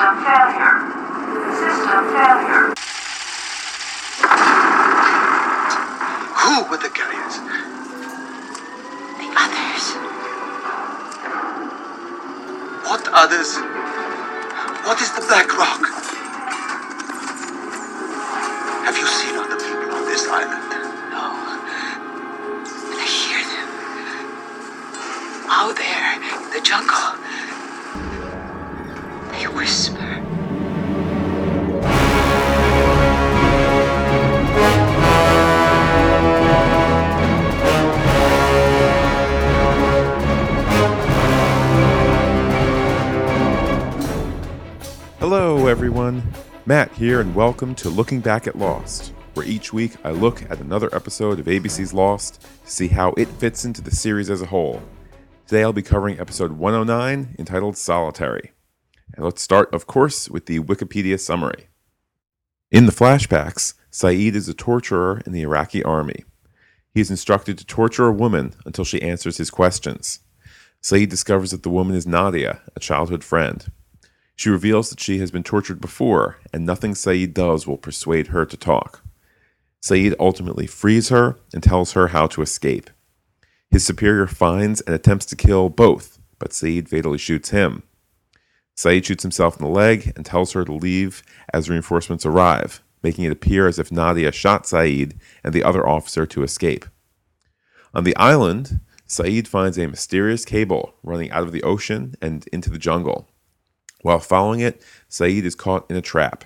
[0.00, 0.76] System failure.
[1.60, 2.72] System failure.
[6.40, 7.36] Who were the carriers?
[9.20, 9.84] The others.
[12.88, 13.58] What others?
[14.86, 15.82] What is the Black Rock?
[18.86, 20.69] Have you seen other people on this island?
[46.70, 50.60] Matt here, and welcome to Looking Back at Lost, where each week I look at
[50.60, 54.46] another episode of ABC's Lost to see how it fits into the series as a
[54.46, 54.80] whole.
[55.48, 58.52] Today I'll be covering episode 109 entitled Solitary.
[59.16, 61.66] And let's start, of course, with the Wikipedia summary.
[62.70, 66.22] In the flashbacks, Sayid is a torturer in the Iraqi army.
[66.94, 70.20] He is instructed to torture a woman until she answers his questions.
[70.80, 73.72] Sayid discovers that the woman is Nadia, a childhood friend.
[74.40, 78.46] She reveals that she has been tortured before, and nothing Sayid does will persuade her
[78.46, 79.04] to talk.
[79.82, 82.88] Sayid ultimately frees her and tells her how to escape.
[83.70, 87.82] His superior finds and attempts to kill both, but Sayid fatally shoots him.
[88.74, 93.26] Sayid shoots himself in the leg and tells her to leave as reinforcements arrive, making
[93.26, 96.86] it appear as if Nadia shot Sayid and the other officer to escape.
[97.92, 102.70] On the island, Sayid finds a mysterious cable running out of the ocean and into
[102.70, 103.29] the jungle.
[104.02, 106.44] While following it, Sayid is caught in a trap.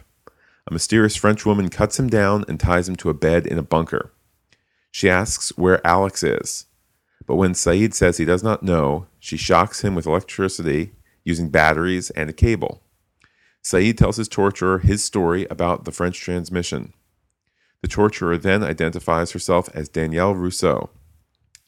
[0.67, 3.63] A mysterious French woman cuts him down and ties him to a bed in a
[3.63, 4.13] bunker.
[4.91, 6.67] She asks where Alex is,
[7.27, 10.93] but when Sayid says he does not know, she shocks him with electricity
[11.25, 12.83] using batteries and a cable.
[13.63, 16.93] Sayid tells his torturer his story about the French transmission.
[17.81, 20.91] The torturer then identifies herself as Danielle Rousseau,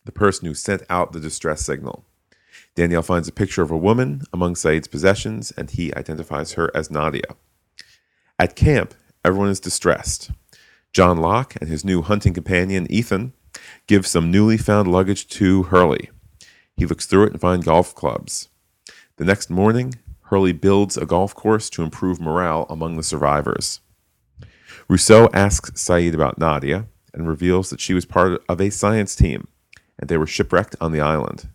[0.05, 2.05] the person who sent out the distress signal.
[2.77, 6.91] Danielle finds a picture of a woman among Sayid's possessions, and he identifies her as
[6.91, 7.35] Nadia.
[8.39, 8.95] At camp,
[9.25, 10.31] everyone is distressed.
[10.93, 13.33] John Locke and his new hunting companion, Ethan,
[13.87, 16.11] give some newly found luggage to Hurley.
[16.77, 18.51] He looks through it and finds golf clubs.
[19.17, 19.95] The next morning,
[20.25, 23.81] Hurley builds a golf course to improve morale among the survivors.
[24.87, 29.49] Rousseau asks Sayid about Nadia and reveals that she was part of a science team
[29.99, 31.49] and they were shipwrecked on the island.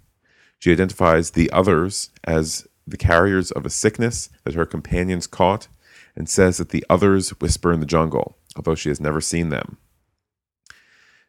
[0.61, 5.67] She identifies the others as the carriers of a sickness that her companions caught
[6.15, 9.77] and says that the others whisper in the jungle, although she has never seen them.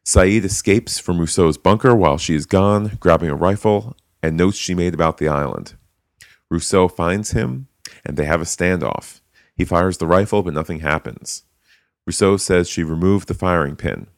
[0.05, 4.75] Sayid escapes from Rousseau's bunker while she is gone, grabbing a rifle and notes she
[4.75, 5.77] made about the island.
[6.51, 7.69] Rousseau finds him
[8.05, 9.21] and they have a standoff.
[9.57, 11.45] He fires the rifle, but nothing happens.
[12.07, 14.09] Rousseau says she removed the firing pin.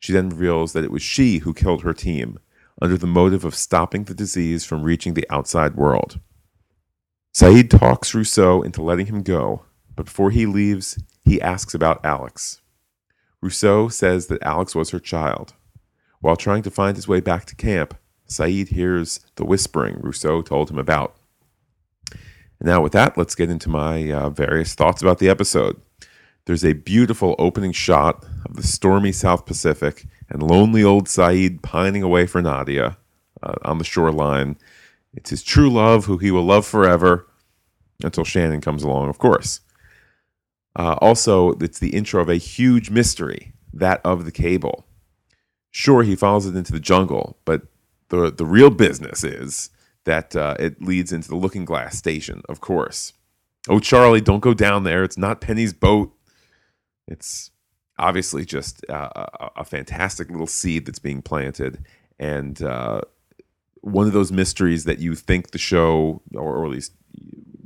[0.00, 2.40] She then reveals that it was she who killed her team,
[2.80, 6.20] under the motive of stopping the disease from reaching the outside world.
[7.34, 9.64] Sayid talks Rousseau into letting him go,
[9.96, 12.60] but before he leaves, he asks about Alex.
[13.40, 15.54] Rousseau says that Alex was her child.
[16.20, 17.94] While trying to find his way back to camp,
[18.28, 21.16] Sayid hears the whispering Rousseau told him about.
[22.10, 25.80] And now, with that, let's get into my uh, various thoughts about the episode.
[26.46, 32.02] There's a beautiful opening shot of the stormy South Pacific and lonely old Sayid pining
[32.02, 32.98] away for Nadia
[33.40, 34.56] uh, on the shoreline.
[35.14, 37.26] It's his true love, who he will love forever
[38.02, 39.60] until Shannon comes along, of course.
[40.76, 44.84] Uh, also, it's the intro of a huge mystery, that of the cable.
[45.70, 47.62] Sure, he follows it into the jungle, but
[48.08, 49.70] the the real business is
[50.02, 53.12] that uh, it leads into the Looking Glass station, of course.
[53.68, 55.04] Oh, Charlie, don't go down there.
[55.04, 56.12] It's not Penny's boat.
[57.06, 57.50] It's
[57.98, 61.84] obviously just uh, a, a, fantastic little seed that's being planted,
[62.18, 63.00] and uh,
[63.80, 66.92] one of those mysteries that you think the show, or, or at least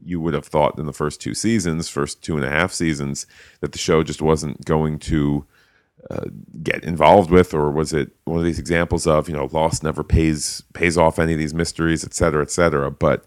[0.05, 3.27] you would have thought in the first two seasons, first two and a half seasons,
[3.61, 5.45] that the show just wasn't going to
[6.11, 6.25] uh,
[6.63, 10.03] get involved with, or was it one of these examples of you know Lost never
[10.03, 12.91] pays pays off any of these mysteries, et cetera, et cetera.
[12.91, 13.25] But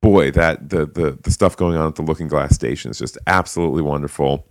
[0.00, 3.18] boy, that the the the stuff going on at the Looking Glass station is just
[3.26, 4.46] absolutely wonderful,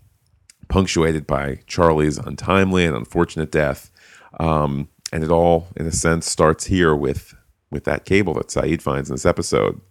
[0.70, 3.92] punctuated by Charlie's untimely and unfortunate death,
[4.40, 7.36] um, and it all, in a sense, starts here with
[7.70, 9.82] with that cable that Sayid finds in this episode.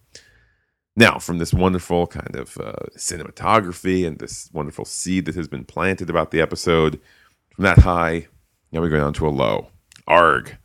[0.98, 5.64] Now, from this wonderful kind of uh, cinematography and this wonderful seed that has been
[5.64, 6.98] planted about the episode,
[7.54, 8.28] from that high,
[8.72, 9.68] now we go down to a low.
[10.06, 10.56] Arg.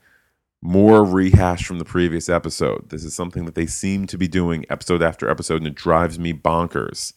[0.61, 2.89] More rehash from the previous episode.
[2.89, 6.19] This is something that they seem to be doing episode after episode, and it drives
[6.19, 7.13] me bonkers.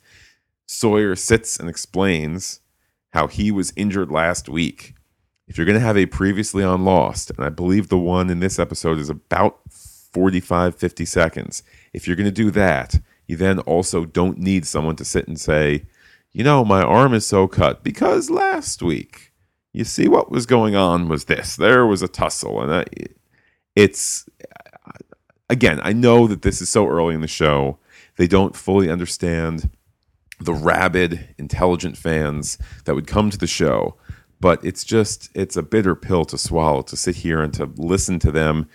[0.67, 2.61] Sawyer sits and explains
[3.15, 4.95] how he was injured last week.
[5.47, 8.41] If you're going to have a previously on Lost, and I believe the one in
[8.41, 11.63] this episode is about 45, 50 seconds,
[11.93, 15.39] if you're going to do that, you then also don't need someone to sit and
[15.41, 15.87] say,
[16.33, 19.33] you know, my arm is so cut because last week,
[19.73, 22.85] you see, what was going on was this there was a tussle, and I,
[23.77, 24.29] it's
[25.49, 27.79] again, I know that this is so early in the show,
[28.17, 29.71] they don't fully understand
[30.41, 33.97] the rabid, intelligent fans that would come to the show.
[34.41, 38.19] But it's just, it's a bitter pill to swallow to sit here and to listen
[38.21, 38.69] to them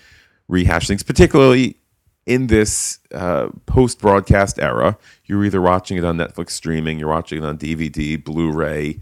[0.47, 1.77] rehash things, particularly
[2.25, 4.97] in this uh, post broadcast era.
[5.25, 9.01] You're either watching it on Netflix streaming, you're watching it on DVD, Blu ray,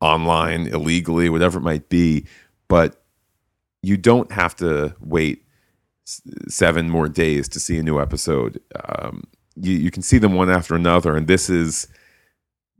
[0.00, 2.26] online, illegally, whatever it might be.
[2.68, 3.02] But
[3.82, 5.44] you don't have to wait
[6.48, 8.60] seven more days to see a new episode.
[8.88, 9.24] Um,
[9.60, 11.88] you, you can see them one after another, and this is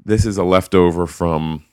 [0.04, 1.64] this is a leftover from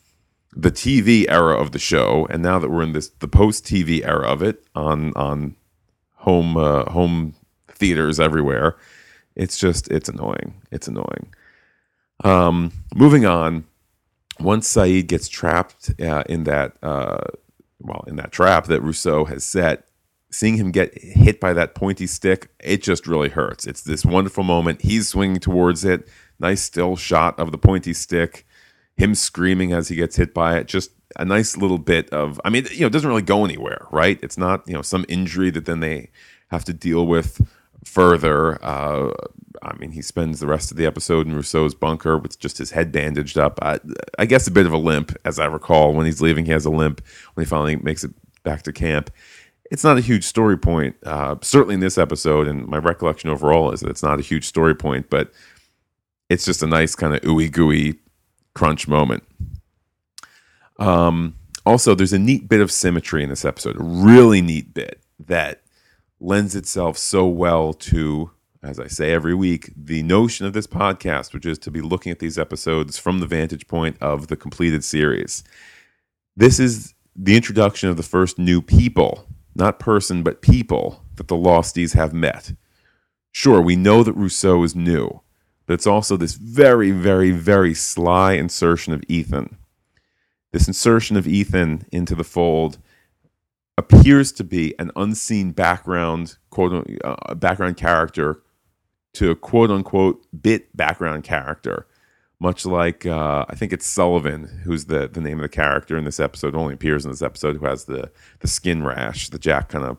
[0.55, 4.05] the TV era of the show, and now that we're in this the post TV
[4.05, 5.55] era of it on on
[6.13, 7.35] home uh, home
[7.69, 8.77] theaters everywhere,
[9.35, 10.61] it's just it's annoying.
[10.71, 11.33] It's annoying.
[12.23, 13.65] Um, moving on,
[14.39, 17.21] once Sayid gets trapped uh, in that uh,
[17.79, 19.87] well in that trap that Rousseau has set,
[20.35, 23.65] seeing him get hit by that pointy stick, it just really hurts.
[23.65, 24.81] It's this wonderful moment.
[24.81, 26.09] He's swinging towards it.
[26.39, 28.45] Nice still shot of the pointy stick.
[28.97, 30.67] Him screaming as he gets hit by it.
[30.67, 32.41] Just a nice little bit of.
[32.43, 34.19] I mean, you know, it doesn't really go anywhere, right?
[34.21, 36.09] It's not you know some injury that then they
[36.49, 37.41] have to deal with
[37.85, 38.63] further.
[38.63, 39.11] Uh,
[39.61, 42.71] I mean, he spends the rest of the episode in Rousseau's bunker with just his
[42.71, 43.57] head bandaged up.
[43.61, 43.79] I,
[44.19, 45.93] I guess a bit of a limp, as I recall.
[45.93, 47.01] When he's leaving, he has a limp.
[47.33, 48.11] When he finally makes it
[48.43, 49.09] back to camp,
[49.71, 50.95] it's not a huge story point.
[51.03, 54.45] Uh, certainly in this episode, and my recollection overall is that it's not a huge
[54.45, 55.31] story point, but
[56.29, 57.99] it's just a nice kind of ooey gooey
[58.53, 59.23] crunch moment.
[60.77, 61.35] Um,
[61.65, 65.61] also, there's a neat bit of symmetry in this episode, a really neat bit that
[66.19, 68.31] lends itself so well to,
[68.61, 72.11] as I say every week, the notion of this podcast, which is to be looking
[72.11, 75.43] at these episodes from the vantage point of the completed series.
[76.35, 81.35] This is the introduction of the first new people, not person, but people that the
[81.35, 82.53] Losties have met.
[83.31, 85.21] Sure, we know that Rousseau is new,
[85.65, 89.57] but it's also this very, very, very sly insertion of Ethan.
[90.51, 92.77] This insertion of Ethan into the fold
[93.77, 98.41] appears to be an unseen background quote uh, background character
[99.13, 101.87] to a quote unquote bit background character
[102.39, 106.03] much like uh, I think it's Sullivan who's the the name of the character in
[106.03, 109.69] this episode only appears in this episode who has the the skin rash that Jack
[109.69, 109.97] kind of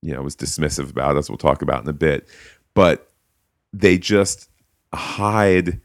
[0.00, 2.28] you know was dismissive about as we'll talk about in a bit
[2.74, 3.10] but
[3.72, 4.48] they just
[4.92, 5.80] hide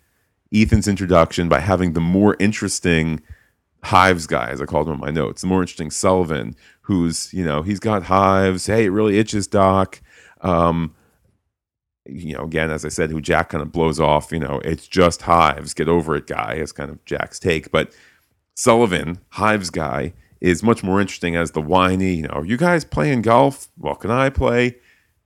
[0.54, 3.22] Ethan's introduction by having the more interesting
[3.84, 7.44] hives guy, as I called him in my notes, the more interesting Sullivan, who's, you
[7.44, 8.66] know, he's got hives.
[8.66, 10.02] Hey, it really itches, Doc.
[10.42, 10.94] Um,
[12.10, 14.88] you know, again, as I said, who Jack kind of blows off, you know, it's
[14.88, 17.72] just hives, get over it, guy, is kind of Jack's take.
[17.72, 17.94] But
[18.56, 22.86] Sullivan, hives guy, is much more interesting as the whiny, you know, are you guys
[22.86, 23.70] playing golf?
[23.78, 24.76] Well, can I play?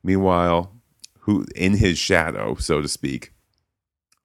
[0.03, 0.71] Meanwhile,
[1.21, 3.33] who in his shadow, so to speak,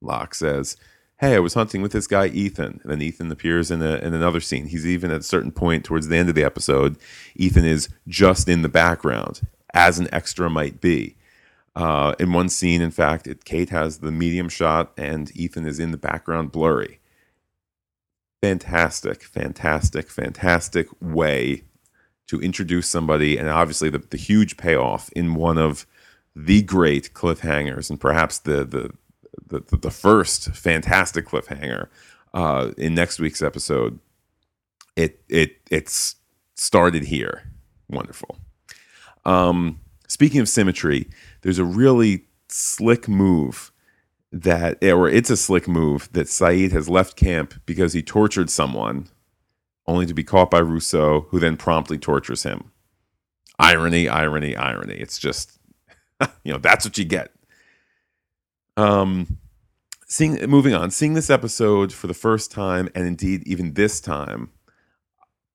[0.00, 0.76] Locke says,
[1.18, 2.80] Hey, I was hunting with this guy Ethan.
[2.82, 4.66] And then Ethan appears in, a, in another scene.
[4.66, 6.98] He's even at a certain point towards the end of the episode,
[7.34, 9.40] Ethan is just in the background,
[9.72, 11.16] as an extra might be.
[11.76, 15.78] Uh, in one scene, in fact, it, Kate has the medium shot and Ethan is
[15.78, 17.00] in the background blurry.
[18.42, 21.64] Fantastic, fantastic, fantastic way
[22.28, 25.86] to introduce somebody, and obviously the, the huge payoff in one of
[26.34, 28.90] the great cliffhangers, and perhaps the the
[29.48, 31.88] the, the first fantastic cliffhanger
[32.34, 33.98] uh, in next week's episode.
[34.96, 36.16] It it it's
[36.54, 37.42] started here.
[37.88, 38.36] Wonderful.
[39.24, 41.08] Um, speaking of symmetry,
[41.46, 43.70] there's a really slick move
[44.32, 49.06] that, or it's a slick move that Sayid has left camp because he tortured someone,
[49.86, 52.72] only to be caught by Rousseau, who then promptly tortures him.
[53.60, 54.94] Irony, irony, irony.
[54.94, 55.60] It's just,
[56.42, 57.30] you know, that's what you get.
[58.76, 59.38] Um,
[60.08, 64.50] seeing, moving on, seeing this episode for the first time, and indeed even this time,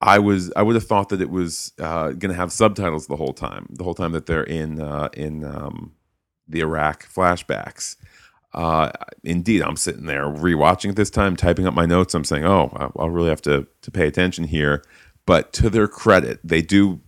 [0.01, 3.15] I was I would have thought that it was uh, going to have subtitles the
[3.15, 5.93] whole time, the whole time that they're in uh, in um,
[6.47, 7.97] the Iraq flashbacks.
[8.53, 8.91] Uh,
[9.23, 12.13] indeed, I'm sitting there rewatching this time, typing up my notes.
[12.15, 14.83] I'm saying, "Oh, I'll really have to to pay attention here."
[15.25, 16.99] But to their credit, they do,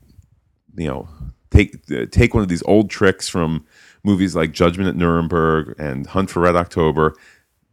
[0.77, 1.09] you know,
[1.51, 3.65] take take one of these old tricks from
[4.03, 7.15] movies like Judgment at Nuremberg and Hunt for Red October.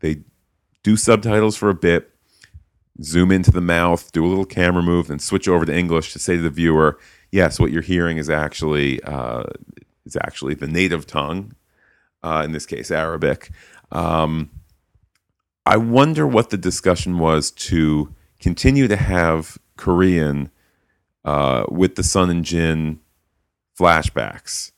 [0.01, 0.23] They
[0.83, 2.10] do subtitles for a bit,
[3.03, 6.19] zoom into the mouth, do a little camera move, then switch over to English to
[6.19, 6.99] say to the viewer,
[7.31, 9.45] yes, what you're hearing is actually uh,
[10.05, 11.55] is actually the native tongue,
[12.23, 13.51] uh, in this case Arabic.
[13.93, 14.51] Um,
[15.67, 20.51] I wonder what the discussion was to continue to have Korean
[21.25, 23.01] uh, with the Sun and Jin
[23.79, 24.73] flashbacks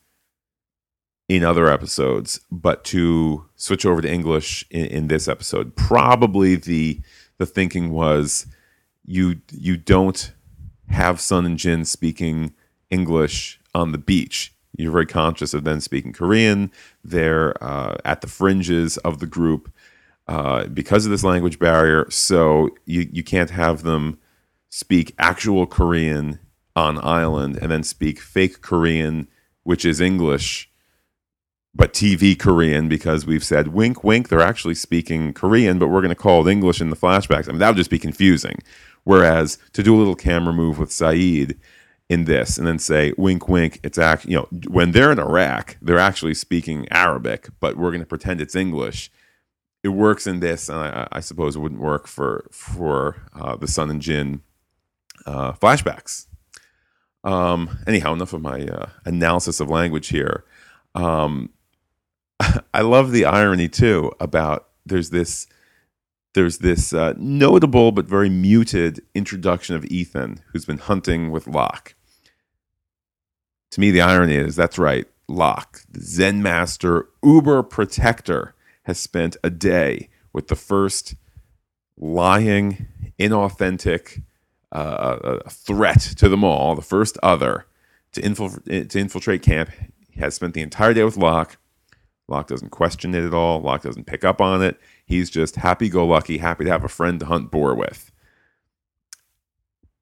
[1.29, 5.77] in other episodes, but to switch over to English in, in this episode.
[5.77, 7.01] Probably the
[7.43, 8.47] the thinking was
[9.05, 10.33] you you don't
[10.89, 12.55] have Sun and Jin speaking
[12.89, 14.55] English on the beach.
[14.77, 16.71] You're very conscious of them speaking Korean.
[17.05, 19.73] They're uh, at the fringes of the group
[20.29, 22.07] uh, because of this language barrier.
[22.11, 24.19] So you, you can't have them
[24.71, 26.39] speak actual Korean
[26.77, 29.29] on island and then speak fake Korean,
[29.65, 30.71] which is English,
[31.75, 34.29] but TV Korean because we've said wink, wink.
[34.29, 37.49] They're actually speaking Korean, but we're going to call it English in the flashbacks.
[37.49, 38.59] I mean, that would just be confusing.
[39.05, 41.59] Whereas to do a little camera move with Sayid
[42.13, 45.79] in this and then say wink wink it's act you know when they're in iraq
[45.81, 49.11] they're actually speaking arabic but we're going to pretend it's english
[49.83, 53.67] it works in this and i, I suppose it wouldn't work for for uh, the
[53.67, 54.43] sun and jin
[55.25, 56.27] uh, flashbacks
[57.25, 60.45] um, anyhow enough of my uh, analysis of language here
[60.95, 61.49] um,
[62.75, 65.47] i love the irony too about there's this
[66.35, 71.95] there's this uh, notable but very muted introduction of Ethan, who's been hunting with Locke.
[73.73, 75.07] To me, the irony is that's right.
[75.29, 81.15] Locke, the Zen master, uber protector, has spent a day with the first
[81.97, 82.87] lying,
[83.19, 84.23] inauthentic
[84.73, 87.67] uh, uh threat to them all, the first other
[88.13, 89.71] to, infil- to infiltrate camp.
[90.11, 91.57] He has spent the entire day with Locke.
[92.33, 93.61] Locke doesn't question it at all.
[93.61, 94.81] Locke doesn't pick up on it.
[95.05, 98.11] He's just happy go lucky, happy to have a friend to hunt boar with.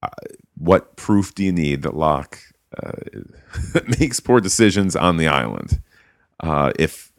[0.00, 0.08] Uh,
[0.56, 2.38] what proof do you need that Locke
[2.80, 2.92] uh,
[3.99, 5.82] makes poor decisions on the island?
[6.38, 7.12] Uh, if,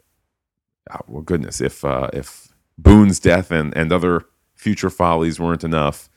[0.90, 6.08] oh, well, goodness, if uh, if Boone's death and, and other future follies weren't enough,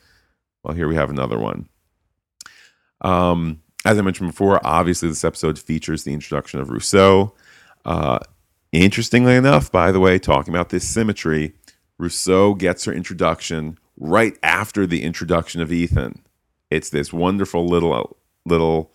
[0.63, 1.67] well, here we have another one.
[3.01, 7.35] Um, as I mentioned before, obviously this episode features the introduction of Rousseau.
[7.83, 8.19] Uh,
[8.81, 11.53] Interestingly enough, by the way, talking about this symmetry,
[11.97, 16.21] Rousseau gets her introduction right after the introduction of Ethan.
[16.69, 18.91] It's this wonderful little little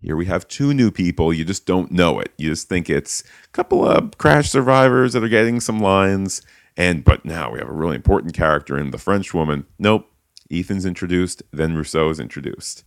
[0.00, 1.32] here we have two new people.
[1.32, 2.32] You just don't know it.
[2.38, 6.42] You just think it's a couple of crash survivors that are getting some lines.
[6.76, 9.64] And but now we have a really important character in the French woman.
[9.78, 10.10] Nope.
[10.50, 12.82] Ethan's introduced, then Rousseau is introduced.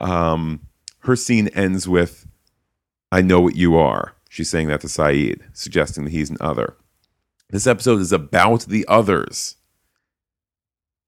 [0.00, 0.62] Um,
[1.02, 2.26] her scene ends with
[3.12, 4.13] I know what you are.
[4.34, 6.76] She's saying that to Sayid, suggesting that he's an other.
[7.50, 9.54] This episode is about the others.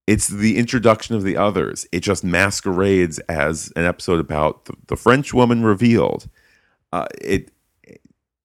[0.06, 1.88] It's the introduction of the others.
[1.90, 6.28] It just masquerades as an episode about the, the French woman revealed.
[6.92, 7.50] Uh, it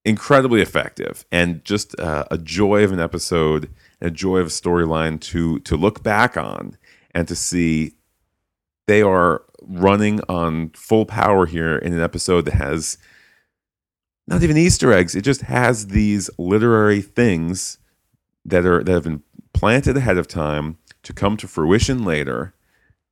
[0.04, 3.70] incredibly effective and just uh, a joy of an episode,
[4.00, 6.76] a joy of a storyline to to look back on
[7.14, 7.94] and to see
[8.88, 12.98] they are running on full power here in an episode that has
[14.32, 15.14] not even Easter eggs.
[15.14, 17.76] It just has these literary things
[18.46, 19.22] that are that have been
[19.52, 22.54] planted ahead of time to come to fruition later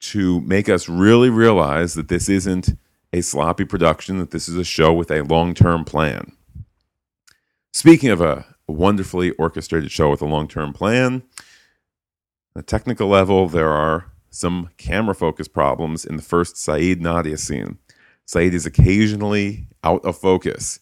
[0.01, 2.71] to make us really realize that this isn't
[3.13, 6.33] a sloppy production, that this is a show with a long term plan.
[7.73, 11.23] Speaking of a wonderfully orchestrated show with a long term plan,
[12.57, 17.37] on a technical level, there are some camera focus problems in the first Sayid Nadia
[17.37, 17.77] scene.
[18.27, 20.81] Sayid is occasionally out of focus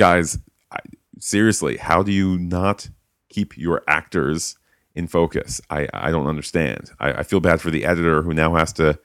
[0.00, 0.38] guys,
[0.72, 0.78] I,
[1.18, 2.88] seriously, how do you not
[3.28, 4.56] keep your actors
[4.94, 5.60] in focus?
[5.68, 6.90] I, I don't understand.
[6.98, 8.98] I, I feel bad for the editor who now has to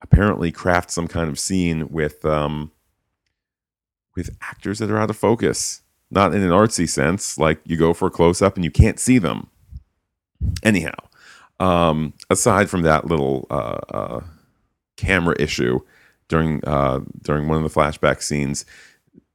[0.00, 2.70] apparently craft some kind of scene with um,
[4.14, 5.82] with actors that are out of focus.
[6.08, 9.00] Not in an artsy sense, like you go for a close up and you can't
[9.00, 9.48] see them.
[10.62, 10.94] Anyhow,
[11.58, 14.20] um, aside from that little uh, uh,
[14.96, 15.80] camera issue
[16.28, 18.64] during uh, during one of the flashback scenes,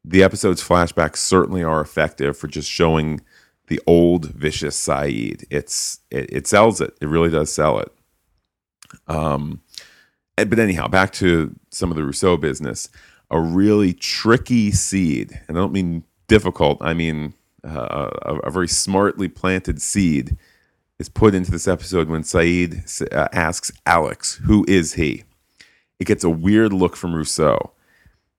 [0.09, 3.21] the episode's flashbacks certainly are effective for just showing
[3.67, 5.43] the old vicious Sayid.
[5.49, 6.95] It's it, it sells it.
[7.01, 7.91] It really does sell it.
[9.07, 9.61] Um,
[10.37, 12.89] but anyhow, back to some of the Rousseau business.
[13.29, 16.77] A really tricky seed, and I don't mean difficult.
[16.79, 17.33] I mean
[17.65, 20.37] uh, a, a, very smartly planted seed
[20.97, 25.25] is put into this episode when Sayid uh, asks Alex, "Who is he?"
[25.99, 27.73] It gets a weird look from Rousseau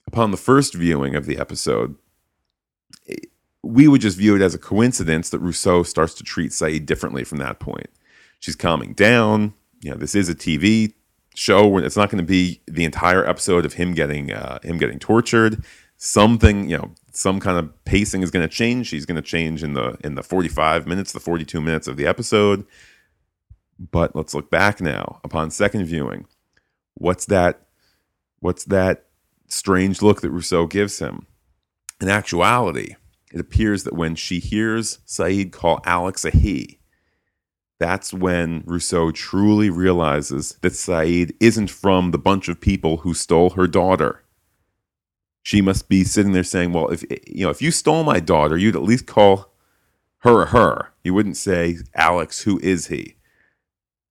[0.08, 1.94] upon the first viewing of the episode,
[3.62, 7.24] we would just view it as a coincidence that Rousseau starts to treat Sayid differently
[7.24, 7.90] from that point.
[8.40, 9.52] She's calming down.
[9.80, 10.94] You know, this is a TV
[11.34, 14.98] show it's not going to be the entire episode of him getting uh, him getting
[14.98, 15.62] tortured.
[15.98, 18.86] Something, you know, some kind of pacing is going to change.
[18.86, 22.06] She's going to change in the in the 45 minutes, the 42 minutes of the
[22.06, 22.64] episode.
[23.78, 26.26] But let's look back now upon second viewing.
[26.94, 27.66] What's that
[28.40, 29.07] what's that
[29.48, 31.26] strange look that Rousseau gives him?
[32.00, 32.94] In actuality,
[33.32, 36.78] it appears that when she hears Sayid call Alex a he,
[37.78, 43.50] that's when Rousseau truly realizes that Sayid isn't from the bunch of people who stole
[43.50, 44.24] her daughter.
[45.42, 48.56] She must be sitting there saying, "Well, if you know, if you stole my daughter,
[48.56, 49.54] you'd at least call
[50.18, 50.92] her a her.
[51.04, 53.14] You wouldn't say Alex, who is he?"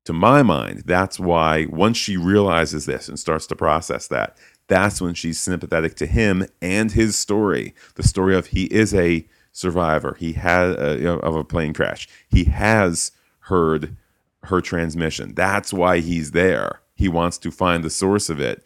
[0.06, 5.02] To my mind, that's why once she realizes this and starts to process that, that's
[5.02, 7.74] when she's sympathetic to him and his story.
[7.96, 10.16] The story of he is a survivor.
[10.20, 12.08] He had uh, of a plane crash.
[12.30, 13.96] He has heard
[14.44, 15.34] her transmission.
[15.34, 16.82] That's why he's there.
[16.96, 18.66] He wants to find the source of it,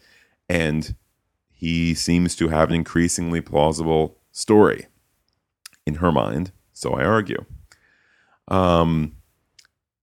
[0.50, 0.96] and
[1.50, 4.88] he seems to have an increasingly plausible story
[5.86, 6.52] in her mind.
[6.74, 7.46] So I argue.
[8.48, 9.16] Um,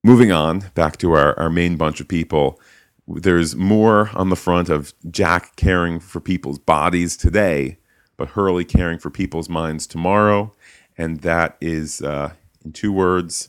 [0.05, 2.61] moving on back to our, our main bunch of people
[3.09, 7.79] there's more on the front of Jack caring for people's bodies today,
[8.17, 10.53] but Hurley caring for people's minds tomorrow.
[10.99, 12.33] And that is, uh,
[12.65, 13.49] in two words,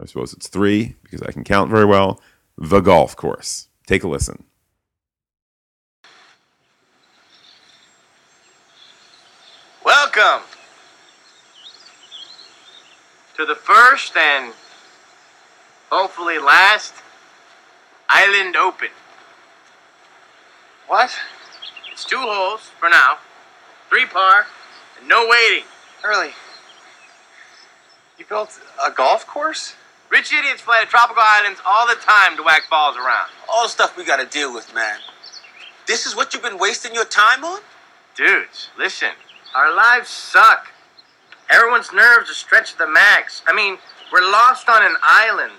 [0.00, 2.20] I suppose it's three because I can count very well
[2.58, 3.68] the golf course.
[3.86, 4.44] Take a listen.
[9.84, 10.46] Welcome
[13.36, 14.52] to the first and
[15.90, 16.94] hopefully last
[18.16, 18.90] Island Open.
[20.86, 21.10] What?
[21.90, 23.18] It's two holes for now,
[23.88, 24.46] three par,
[25.00, 25.64] and no waiting.
[26.00, 26.30] Hurley.
[28.16, 29.74] You built a golf course?
[30.10, 33.30] Rich idiots fly to tropical islands all the time to whack balls around.
[33.52, 35.00] all the stuff we gotta deal with, man.
[35.88, 37.62] This is what you've been wasting your time on?
[38.14, 39.10] Dudes, listen,
[39.56, 40.68] our lives suck.
[41.50, 43.42] Everyone's nerves are stretched to the max.
[43.48, 43.78] I mean,
[44.12, 45.54] we're lost on an island,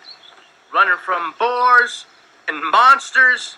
[0.74, 2.06] running from boars
[2.48, 3.58] and monsters,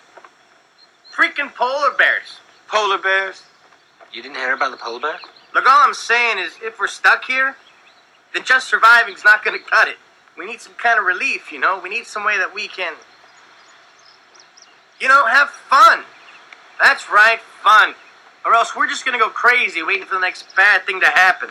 [1.14, 2.40] freaking polar bears.
[2.68, 3.42] Polar bears?
[4.12, 5.18] You didn't hear about the polar bear?
[5.54, 7.56] Look, all I'm saying is if we're stuck here,
[8.34, 9.96] then just surviving's not gonna cut it.
[10.36, 11.80] We need some kind of relief, you know?
[11.82, 12.94] We need some way that we can,
[15.00, 16.04] you know, have fun.
[16.80, 17.94] That's right, fun.
[18.44, 21.50] Or else we're just gonna go crazy waiting for the next bad thing to happen.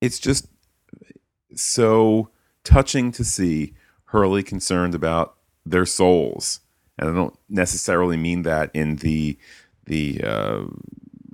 [0.00, 0.46] it's just
[1.54, 2.30] so
[2.70, 3.74] touching to see
[4.06, 5.34] Hurley concerned about
[5.66, 6.60] their souls,
[6.98, 9.38] and I don't necessarily mean that in the
[9.86, 10.62] the uh,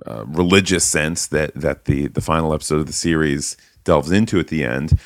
[0.05, 4.47] uh, religious sense that that the the final episode of the series delves into at
[4.47, 4.99] the end.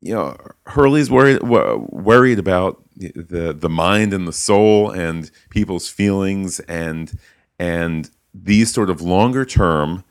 [0.00, 5.88] You know, Hurley's worried wo- worried about the the mind and the soul and people's
[5.88, 7.18] feelings and
[7.58, 10.04] and these sort of longer term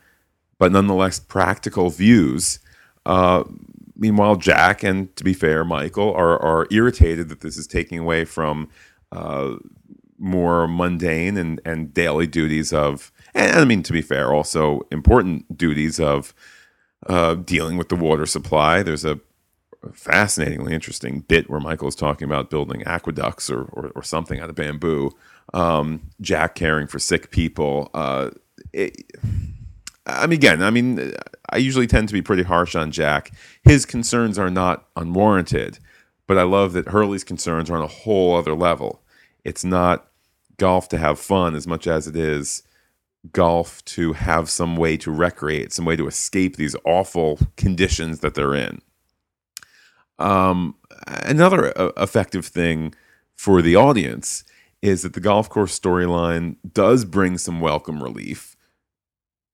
[0.58, 2.58] but nonetheless practical views.
[3.04, 3.44] Uh,
[3.96, 8.24] meanwhile, Jack and to be fair, Michael are are irritated that this is taking away
[8.24, 8.68] from
[9.12, 9.56] uh,
[10.18, 15.56] more mundane and and daily duties of, and I mean to be fair, also important
[15.56, 16.34] duties of
[17.06, 18.82] uh, dealing with the water supply.
[18.82, 19.20] There's a
[19.92, 24.50] fascinatingly interesting bit where Michael is talking about building aqueducts or or, or something out
[24.50, 25.10] of bamboo.
[25.54, 27.90] Um, Jack caring for sick people.
[27.94, 28.30] Uh,
[28.72, 28.96] it,
[30.06, 31.12] I mean, again, I mean,
[31.50, 33.32] I usually tend to be pretty harsh on Jack.
[33.62, 35.78] His concerns are not unwarranted,
[36.26, 39.02] but I love that Hurley's concerns are on a whole other level.
[39.44, 40.08] It's not
[40.58, 42.62] golf to have fun as much as it is
[43.32, 48.34] golf to have some way to recreate, some way to escape these awful conditions that
[48.34, 48.80] they're in.
[50.18, 52.94] Um, another uh, effective thing
[53.34, 54.44] for the audience
[54.80, 58.55] is that the golf course storyline does bring some welcome relief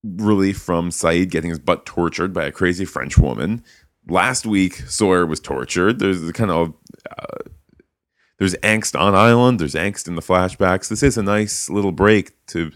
[0.02, 3.62] relief from Sayid getting his butt tortured by a crazy French woman.
[4.08, 5.98] Last week, Sawyer was tortured.
[5.98, 6.74] There's the kind of
[7.08, 7.50] uh,
[8.38, 9.60] there's angst on island.
[9.60, 10.88] There's angst in the flashbacks.
[10.88, 12.72] This is a nice little break to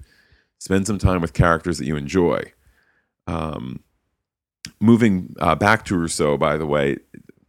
[0.59, 2.53] spend some time with characters that you enjoy.
[3.27, 3.83] Um,
[4.81, 6.99] moving uh, back to Rousseau, by the way,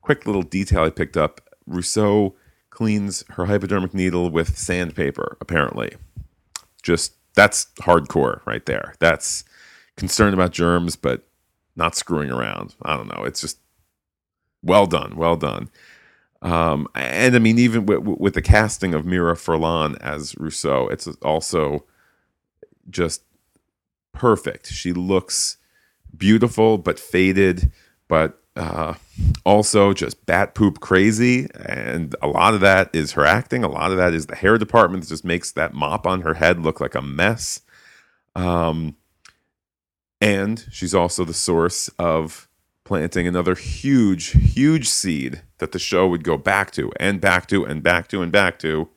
[0.01, 2.35] quick little detail I picked up: Rousseau
[2.71, 5.37] cleans her hypodermic needle with sandpaper.
[5.39, 5.93] Apparently,
[6.81, 8.95] just that's hardcore right there.
[8.99, 9.43] That's
[9.97, 11.27] concerned about germs, but
[11.75, 12.75] not screwing around.
[12.83, 13.23] I don't know.
[13.23, 13.59] It's just
[14.63, 15.69] well done, well done.
[16.41, 21.07] Um, and I mean, even with, with the casting of Mira Furlan as Rousseau, it's
[21.21, 21.85] also
[22.89, 23.23] just
[24.13, 24.67] perfect.
[24.67, 25.57] She looks
[26.15, 27.71] beautiful but faded,
[28.07, 28.95] but uh,
[29.45, 31.47] also just bat poop crazy.
[31.55, 33.63] And a lot of that is her acting.
[33.63, 36.35] A lot of that is the hair department that just makes that mop on her
[36.35, 37.61] head look like a mess.
[38.35, 38.95] Um,
[40.19, 42.47] and she's also the source of
[42.83, 47.65] planting another huge, huge seed that the show would go back to and back to
[47.65, 48.89] and back to and back to.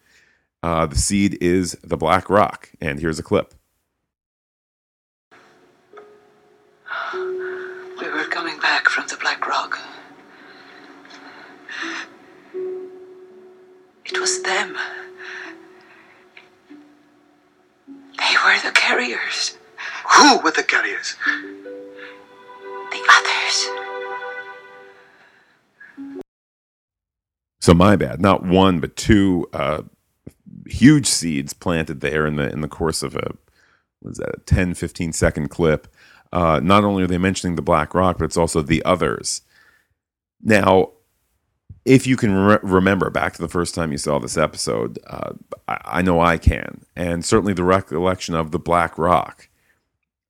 [0.63, 2.71] Uh, the seed is the Black Rock.
[2.81, 3.55] And here's a clip.
[7.13, 9.79] We were coming back from the Black Rock.
[14.05, 14.77] It was them.
[18.19, 19.57] They were the carriers.
[20.17, 21.17] Who were the carriers?
[22.91, 23.69] The others.
[27.61, 28.21] So my bad.
[28.21, 29.83] Not one, but two uh,
[30.67, 33.33] huge seeds planted there in the in the course of a
[34.03, 35.87] was that a 10, 15 second clip.
[36.33, 39.43] Uh, not only are they mentioning the Black Rock, but it's also the others.
[40.43, 40.93] Now,
[41.85, 45.33] if you can re- remember back to the first time you saw this episode, uh,
[45.69, 49.49] I, I know I can, and certainly the recollection of the Black Rock.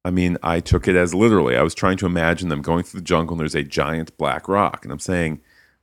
[0.04, 1.56] I mean, I took it as literally.
[1.56, 4.48] I was trying to imagine them going through the jungle and there's a giant black
[4.48, 4.84] rock.
[4.84, 5.40] And I'm saying,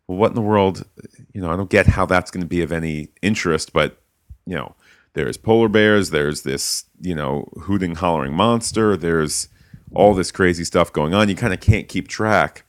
[0.07, 0.85] well, what in the world?
[1.33, 4.01] You know, I don't get how that's going to be of any interest, but,
[4.45, 4.75] you know,
[5.13, 9.49] there's polar bears, there's this, you know, hooting, hollering monster, there's
[9.93, 11.29] all this crazy stuff going on.
[11.29, 12.65] You kind of can't keep track.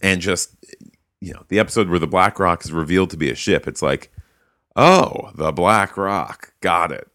[0.00, 0.54] And just,
[1.20, 3.82] you know, the episode where the Black Rock is revealed to be a ship, it's
[3.82, 4.12] like,
[4.76, 6.52] oh, the Black Rock.
[6.60, 7.08] Got it.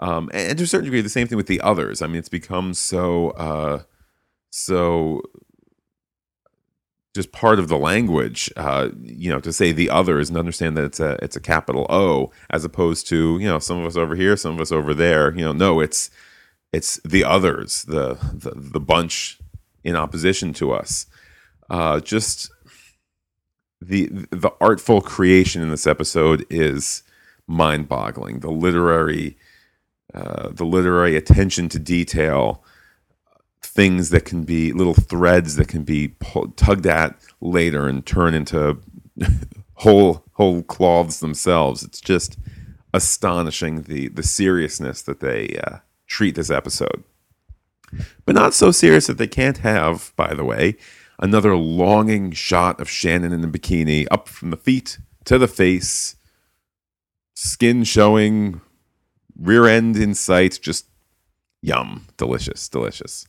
[0.00, 2.00] Um, and to a certain degree, the same thing with the others.
[2.02, 3.82] I mean, it's become so uh,
[4.50, 5.22] so
[7.14, 8.50] just part of the language.
[8.56, 11.86] Uh, you know, to say the others and understand that it's a it's a capital
[11.90, 14.94] O as opposed to you know some of us over here, some of us over
[14.94, 15.34] there.
[15.34, 16.10] You know, no, it's
[16.72, 19.38] it's the others, the the, the bunch
[19.84, 21.06] in opposition to us.
[21.68, 22.50] Uh, just
[23.80, 27.02] the the artful creation in this episode is
[27.46, 28.40] mind-boggling.
[28.40, 29.36] The literary
[30.14, 32.64] uh, the literary attention to detail,
[33.62, 38.34] things that can be little threads that can be pulled, tugged at later and turn
[38.34, 38.78] into
[39.74, 41.82] whole whole cloths themselves.
[41.82, 42.38] It's just
[42.92, 47.04] astonishing the the seriousness that they uh, treat this episode,
[48.24, 50.12] but not so serious that they can't have.
[50.16, 50.76] By the way,
[51.20, 56.16] another longing shot of Shannon in the bikini, up from the feet to the face,
[57.34, 58.60] skin showing,
[59.38, 60.86] rear end in sight, just
[61.62, 63.26] yum, delicious, delicious.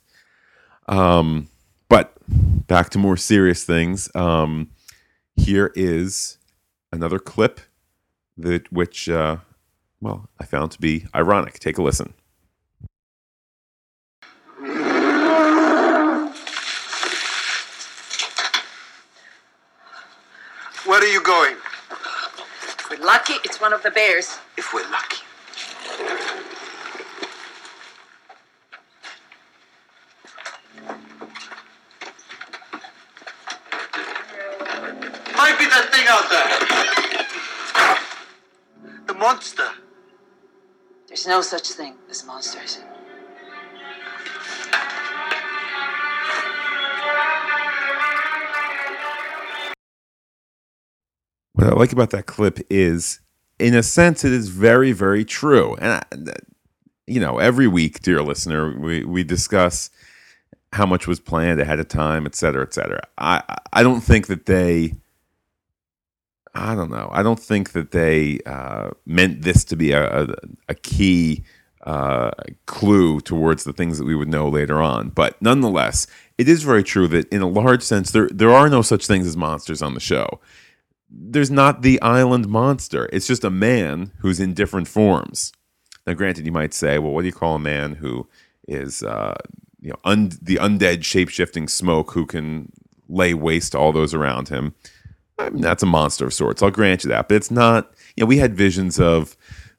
[0.87, 1.47] Um,
[1.89, 2.13] but
[2.67, 4.09] back to more serious things.
[4.15, 4.71] Um,
[5.35, 6.37] here is
[6.91, 7.59] another clip
[8.37, 9.37] that which uh,
[9.99, 11.59] well I found to be ironic.
[11.59, 12.13] Take a listen.
[20.85, 21.55] Where are you going?
[22.79, 24.39] If we're lucky, it's one of the bears.
[24.57, 25.19] If we're lucky.
[35.91, 36.49] Thing out there.
[39.07, 39.67] The monster.
[41.07, 42.79] There's no such thing as monsters.
[51.53, 53.19] What I like about that clip is,
[53.59, 55.75] in a sense, it is very, very true.
[55.75, 56.03] And, I,
[57.05, 59.89] you know, every week, dear listener, we, we discuss
[60.71, 63.01] how much was planned ahead of time, et cetera, et cetera.
[63.17, 64.93] I, I don't think that they,
[66.53, 70.35] I don't know, I don't think that they uh, meant this to be a, a,
[70.69, 71.43] a key
[71.85, 72.31] uh,
[72.65, 75.09] clue towards the things that we would know later on.
[75.09, 78.81] But nonetheless, it is very true that in a large sense, there, there are no
[78.81, 80.39] such things as monsters on the show
[81.11, 83.09] there's not the island monster.
[83.11, 85.51] It's just a man who's in different forms.
[86.07, 88.27] Now, granted, you might say, well, what do you call a man who
[88.67, 89.35] is, uh,
[89.81, 92.71] you know, the undead shape shifting smoke who can
[93.09, 94.73] lay waste to all those around him?
[95.47, 96.61] I mean, that's a monster of sorts.
[96.63, 97.91] I'll grant you that, but it's not.
[98.15, 99.35] You know, we had visions of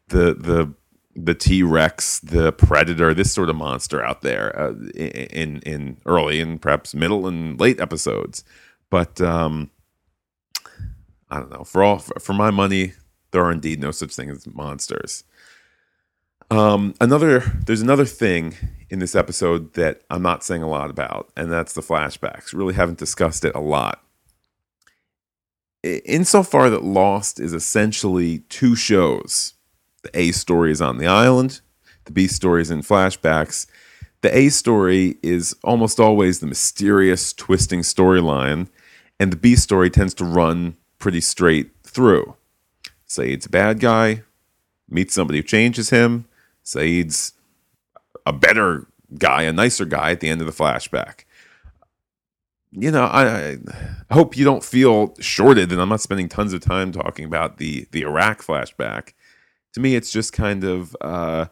[0.08, 0.72] the the
[1.14, 6.40] the T Rex, the Predator, this sort of monster out there uh, in in early
[6.40, 8.44] and perhaps middle and late episodes,
[8.90, 9.20] but.
[9.20, 9.70] um
[11.30, 11.64] I don't know.
[11.64, 12.92] For all for my money,
[13.30, 15.24] there are indeed no such thing as monsters.
[16.50, 18.54] Um, another there's another thing
[18.90, 22.52] in this episode that I'm not saying a lot about, and that's the flashbacks.
[22.52, 24.04] Really haven't discussed it a lot.
[25.82, 29.54] Insofar that Lost is essentially two shows.
[30.02, 31.60] The A story is on the island,
[32.04, 33.66] the B story is in flashbacks.
[34.22, 38.68] the A story is almost always the mysterious, twisting storyline,
[39.18, 42.36] and the B story tends to run pretty straight through.
[43.08, 44.22] Sayid's a bad guy,
[44.88, 46.26] meets somebody who changes him.
[46.64, 47.32] Sayid's
[48.24, 48.86] a better
[49.18, 51.24] guy, a nicer guy at the end of the flashback.
[52.74, 53.58] You know, I,
[54.10, 57.58] I hope you don't feel shorted, and I'm not spending tons of time talking about
[57.58, 59.12] the the Iraq flashback.
[59.74, 61.46] To me, it's just kind of uh,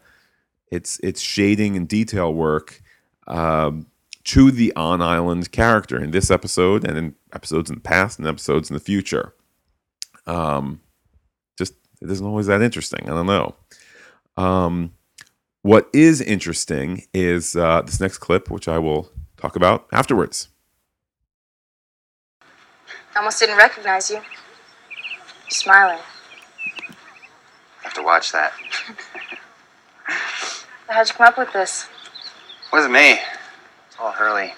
[0.70, 2.82] it's it's shading and detail work
[3.26, 3.86] um,
[4.24, 8.26] to the on island character in this episode and in episodes in the past and
[8.26, 9.34] episodes in the future.
[10.26, 10.80] Um,
[11.58, 13.02] just it isn't always that interesting.
[13.04, 13.54] I don't know.
[14.38, 14.94] Um,
[15.60, 20.48] what is interesting is uh, this next clip, which I will talk about afterwards.
[23.16, 24.16] Almost didn't recognize you.
[24.16, 24.24] You're
[25.50, 25.98] smiling.
[25.98, 28.52] I have to watch that.
[30.88, 31.84] How'd you come up with this?
[31.84, 33.12] It Wasn't me.
[33.12, 34.52] It's all Hurley.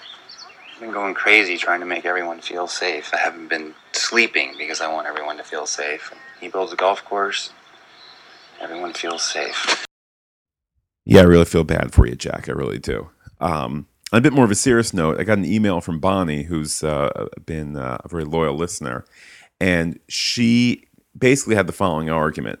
[0.73, 3.11] I've been going crazy trying to make everyone feel safe.
[3.13, 6.13] I haven't been sleeping because I want everyone to feel safe.
[6.39, 7.51] He builds a golf course.
[8.61, 9.85] Everyone feels safe.
[11.05, 12.47] Yeah, I really feel bad for you, Jack.
[12.49, 13.09] I really do.
[13.39, 16.43] Um, on a bit more of a serious note, I got an email from Bonnie,
[16.43, 19.05] who's uh, been uh, a very loyal listener,
[19.59, 20.85] and she
[21.17, 22.59] basically had the following argument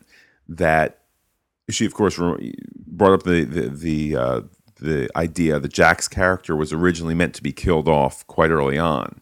[0.49, 1.01] that
[1.69, 4.41] she, of course, brought up the the the, uh,
[4.81, 9.21] the idea that Jack's character was originally meant to be killed off quite early on,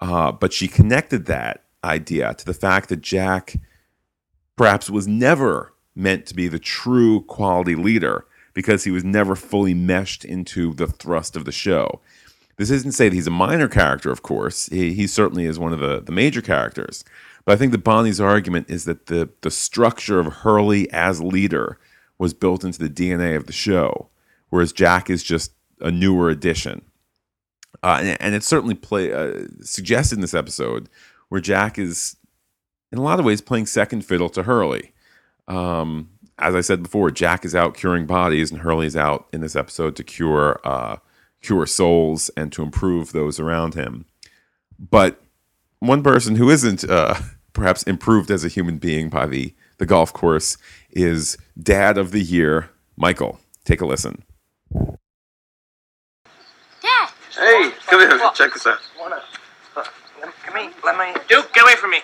[0.00, 3.60] uh, but she connected that idea to the fact that Jack
[4.56, 9.74] perhaps was never meant to be the true quality leader because he was never fully
[9.74, 12.00] meshed into the thrust of the show.
[12.56, 14.66] This isn't to say that he's a minor character, of course.
[14.66, 17.04] He, he certainly is one of the, the major characters.
[17.44, 21.78] But I think that Bonnie's argument is that the, the structure of Hurley as leader
[22.16, 24.08] was built into the DNA of the show,
[24.50, 26.82] whereas Jack is just a newer addition.
[27.82, 30.88] Uh, and, and it's certainly play, uh, suggested in this episode
[31.28, 32.16] where Jack is,
[32.92, 34.92] in a lot of ways, playing second fiddle to Hurley.
[35.48, 39.56] Um, as I said before, Jack is out curing bodies, and Hurley's out in this
[39.56, 40.96] episode to cure uh,
[41.42, 44.06] cure souls and to improve those around him.
[44.78, 45.20] But
[45.78, 47.14] one person who isn't uh,
[47.52, 50.56] perhaps improved as a human being by the the golf course
[50.90, 53.40] is Dad of the Year, Michael.
[53.64, 54.22] Take a listen.
[56.82, 57.08] Dad!
[57.36, 58.18] Hey, come here.
[58.34, 58.78] Check this out.
[60.44, 61.20] Come here, let me.
[61.28, 61.98] Duke, get away from me.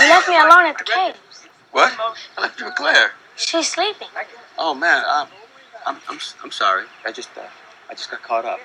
[0.00, 1.14] You left me alone at the cave.
[1.70, 1.92] What?
[2.36, 3.12] I left you with Claire.
[3.36, 4.08] She's sleeping.
[4.58, 5.28] Oh man, um,
[5.86, 6.84] I'm I'm I'm sorry.
[7.04, 7.42] I just uh,
[7.90, 8.60] I just got caught up.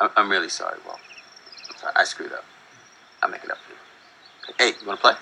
[0.00, 0.78] I'm, I'm really sorry.
[0.86, 0.98] Well,
[1.70, 1.92] I'm sorry.
[1.96, 2.44] I screwed up.
[3.22, 4.54] I'll make it up to you.
[4.58, 5.12] Hey, you wanna play?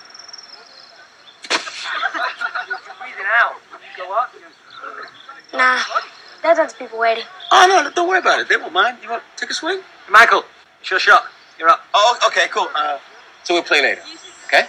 [2.99, 3.55] Breathing out.
[3.97, 4.31] Go up.
[5.53, 5.79] Nah,
[6.41, 7.25] Dad has people waiting.
[7.51, 8.49] Oh no, don't worry about it.
[8.49, 8.97] They won't mind.
[9.03, 9.81] You want to take a swing?
[10.09, 10.43] Michael,
[10.81, 11.25] it's your shot.
[11.59, 11.81] You're up.
[11.93, 12.67] Oh, okay, cool.
[12.75, 12.97] Uh,
[13.43, 14.01] so we'll play later.
[14.47, 14.67] Okay?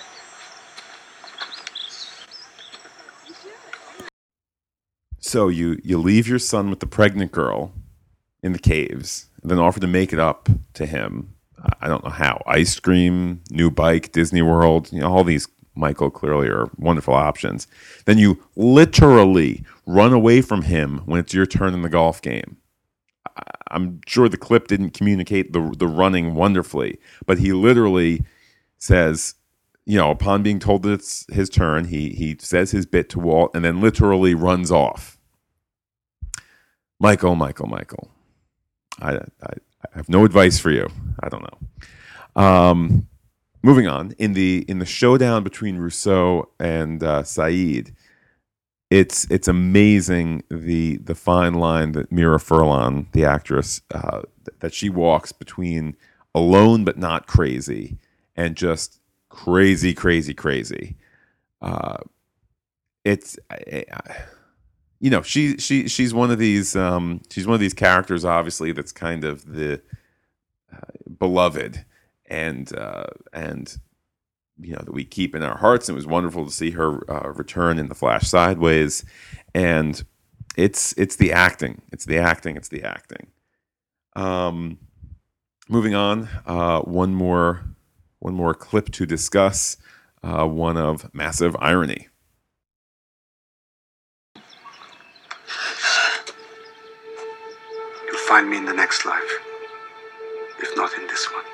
[5.27, 7.73] So you you leave your son with the pregnant girl
[8.43, 11.35] in the caves, then offer to make it up to him.
[11.81, 12.43] I don't know how.
[12.47, 17.67] Ice cream, new bike, Disney World, you know, all these Michael clearly are wonderful options.
[18.05, 22.59] Then you literally run away from him when it's your turn in the golf game.
[23.71, 28.25] I'm sure the clip didn't communicate the the running wonderfully, but he literally
[28.77, 29.37] says,
[29.87, 33.19] you know, upon being told that it's his turn, he he says his bit to
[33.19, 35.14] Walt and then literally runs off.
[37.01, 38.11] Michael, Michael, Michael.
[39.01, 40.89] I, I, I have no advice for you.
[41.23, 42.43] I don't know.
[42.43, 43.09] Um,
[43.63, 47.93] moving on in the in the showdown between Rousseau and uh, Sayid,
[48.91, 54.75] it's it's amazing the the fine line that Mira Furlan, the actress, uh, th- that
[54.75, 55.97] she walks between
[56.35, 57.99] alone but not crazy
[58.37, 60.97] and just crazy, crazy, crazy.
[61.61, 61.99] Uh,
[63.05, 63.39] it's.
[63.51, 64.17] I, I,
[65.05, 68.73] you know she she she's one of these um, she's one of these characters obviously
[68.73, 69.83] that's kind of the
[70.73, 71.85] uh, beloved
[72.27, 73.77] and uh, and
[74.59, 76.99] you know that we keep in our hearts and it was wonderful to see her
[77.11, 79.05] uh, return in the flash sideways.
[79.55, 80.03] And
[80.57, 83.27] it's it's the acting it's the acting it's the acting.
[84.17, 84.79] Um
[85.69, 87.65] moving on uh one more
[88.21, 89.77] one more clip to discuss
[90.23, 92.09] uh one of massive irony
[98.35, 99.39] find me in the next life,
[100.59, 101.45] if not in this one.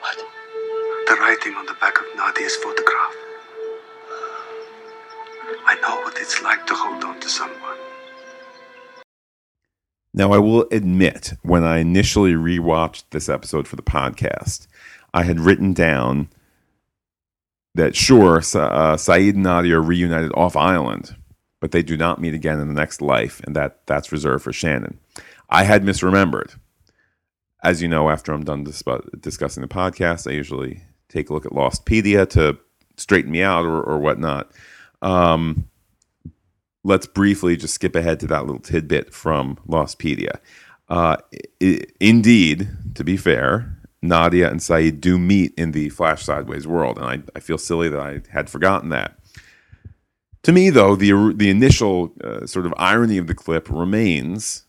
[0.00, 0.18] What?
[1.06, 3.14] The writing on the back of Nadia's photograph.
[5.64, 7.78] I know what it's like to hold on to someone,
[10.12, 14.66] Now, I will admit, when I initially rewatched this episode for the podcast,
[15.14, 16.28] I had written down
[17.74, 21.16] that sure, Sa- uh, Sayid and Nadia are reunited off island,
[21.60, 24.52] but they do not meet again in the next life, and that that's reserved for
[24.52, 24.98] Shannon.
[25.48, 26.56] I had misremembered.
[27.62, 28.82] As you know, after I'm done dis-
[29.20, 32.58] discussing the podcast, I usually take a look at Lostpedia to
[32.96, 34.50] straighten me out or, or whatnot.
[35.02, 35.68] Um,
[36.84, 40.38] let's briefly just skip ahead to that little tidbit from Lostpedia.
[40.88, 41.16] Uh,
[41.62, 46.96] i- indeed, to be fair, Nadia and Sayid do meet in the Flash Sideways world,
[46.98, 49.18] and I, I feel silly that I had forgotten that.
[50.44, 54.64] To me, though, the the initial uh, sort of irony of the clip remains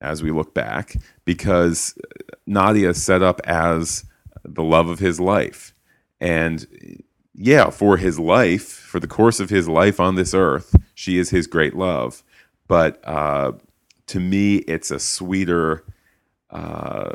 [0.00, 1.98] as we look back because
[2.46, 4.04] Nadia is set up as
[4.44, 5.74] the love of his life,
[6.20, 6.66] and
[7.34, 11.30] yeah, for his life, for the course of his life on this earth, she is
[11.30, 12.22] his great love.
[12.68, 13.52] But uh,
[14.06, 15.84] to me, it's a sweeter,
[16.50, 17.14] uh,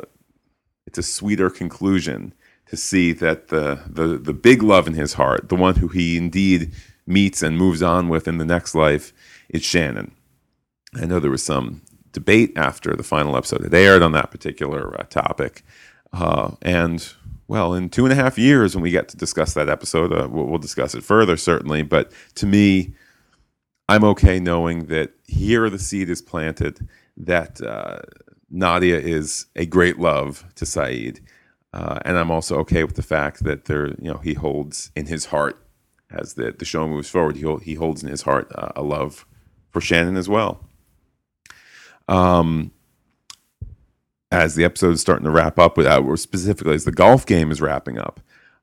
[0.86, 2.34] it's a sweeter conclusion
[2.66, 6.16] to see that the, the the big love in his heart, the one who he
[6.18, 6.72] indeed
[7.06, 9.12] meets and moves on with in the next life,
[9.48, 10.12] is Shannon.
[10.94, 14.98] I know there was some debate after the final episode had aired on that particular
[15.00, 15.64] uh, topic,
[16.12, 17.14] uh, and
[17.48, 20.26] well, in two and a half years, when we get to discuss that episode, uh,
[20.30, 21.82] we'll, we'll discuss it further, certainly.
[21.82, 22.94] But to me,
[23.90, 27.98] I'm okay knowing that here the seed is planted, that uh,
[28.50, 31.20] Nadia is a great love to Sayid.
[31.74, 35.06] Uh, and I'm also okay with the fact that there, you know, he holds in
[35.06, 35.62] his heart,
[36.12, 39.26] as the, the show moves forward, he, he holds in his heart uh, a love
[39.70, 40.64] for Shannon as well.
[42.08, 42.72] Um,
[44.30, 47.50] as the episode is starting to wrap up, with, uh, specifically as the golf game
[47.50, 48.20] is wrapping up,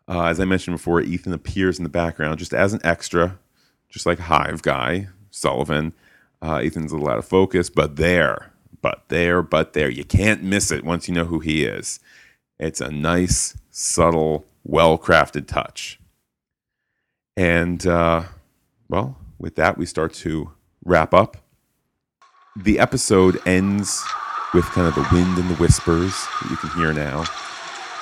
[0.08, 3.38] uh, as I mentioned before, Ethan appears in the background just as an extra,
[3.90, 5.94] just like Hive guy Sullivan.
[6.42, 9.90] Uh, Ethan's a little out of focus, but there, but there, but there.
[9.90, 12.00] You can't miss it once you know who he is.
[12.60, 15.99] It's a nice, subtle, well crafted touch.
[17.40, 18.24] And, uh,
[18.90, 20.52] well, with that, we start to
[20.84, 21.38] wrap up.
[22.58, 24.04] The episode ends
[24.54, 27.24] with kind of the wind and the whispers that you can hear now.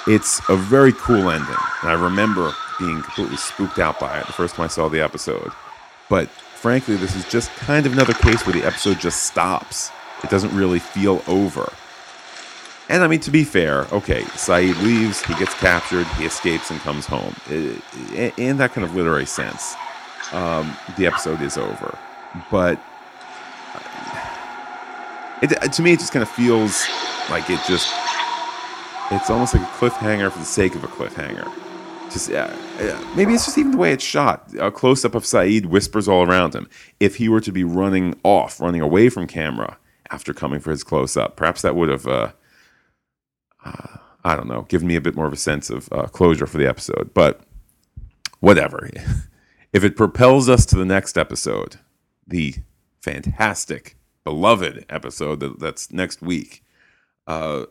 [0.07, 1.55] It's a very cool ending.
[1.83, 5.01] And I remember being completely spooked out by it the first time I saw the
[5.01, 5.51] episode.
[6.09, 9.91] But frankly, this is just kind of another case where the episode just stops.
[10.23, 11.71] It doesn't really feel over.
[12.89, 16.79] And I mean, to be fair, okay, Sayid leaves, he gets captured, he escapes and
[16.81, 17.35] comes home.
[18.37, 19.75] In that kind of literary sense,
[20.31, 21.97] um, the episode is over.
[22.49, 22.79] But
[25.41, 26.87] it, to me, it just kind of feels
[27.29, 27.93] like it just,
[29.11, 31.51] it's almost like a cliffhanger for the sake of a cliffhanger.
[32.09, 34.49] Just uh, uh, maybe it's just even the way it's shot.
[34.59, 36.69] A close up of Sayid whispers all around him.
[37.01, 39.77] If he were to be running off, running away from camera
[40.09, 42.31] after coming for his close up, perhaps that would have, uh,
[43.67, 46.47] uh, I don't know, given me a bit more of a sense of uh, closure
[46.47, 47.13] for the episode.
[47.13, 47.41] But
[48.39, 48.89] whatever.
[49.73, 51.77] if it propels us to the next episode,
[52.25, 52.55] the
[53.01, 56.63] fantastic, beloved episode that, that's next week,
[57.27, 57.65] uh,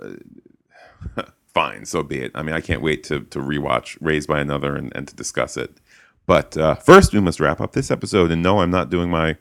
[1.55, 2.33] fine, so be it.
[2.35, 5.57] I mean, I can't wait to to rewatch Raised by Another and, and to discuss
[5.57, 5.79] it.
[6.27, 8.31] But uh, first, we must wrap up this episode.
[8.31, 9.37] And no, I'm not doing my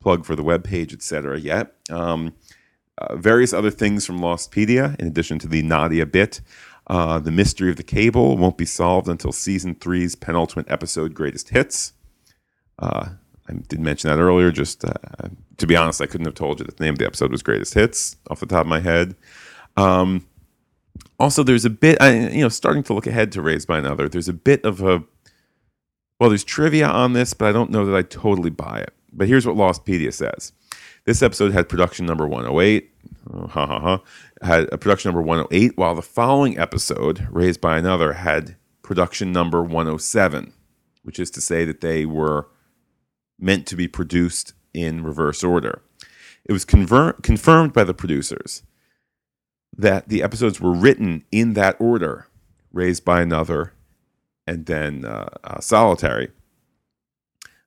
[0.00, 1.38] plug for the web webpage, etc.
[1.38, 1.74] yet.
[1.90, 2.34] Um,
[2.98, 6.40] uh, various other things from Lostpedia, in addition to the Nadia bit.
[6.86, 11.48] Uh, the mystery of the cable won't be solved until season three's penultimate episode, Greatest
[11.48, 11.92] Hits.
[12.78, 13.08] Uh,
[13.48, 14.50] I did mention that earlier.
[14.50, 14.92] Just uh,
[15.56, 17.42] to be honest, I couldn't have told you that the name of the episode was
[17.42, 19.16] Greatest Hits off the top of my head.
[19.76, 20.26] Um,
[21.18, 24.08] also, there's a bit, I, you know, starting to look ahead to Raised by Another.
[24.08, 25.02] There's a bit of a,
[26.20, 28.94] well, there's trivia on this, but I don't know that I totally buy it.
[29.12, 30.52] But here's what Lostpedia says.
[31.06, 32.90] This episode had production number 108.
[33.32, 34.02] Oh, ha ha ha.
[34.42, 39.62] Had a production number 108, while the following episode, Raised by Another, had production number
[39.62, 40.52] 107,
[41.04, 42.48] which is to say that they were
[43.38, 45.80] meant to be produced in reverse order.
[46.44, 48.64] It was conver- confirmed by the producers
[49.76, 52.26] that the episodes were written in that order
[52.72, 53.72] Raised by Another
[54.44, 56.30] and then uh, uh, Solitary